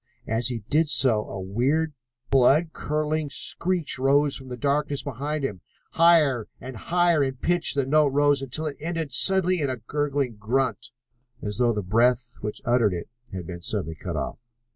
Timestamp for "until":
8.41-8.65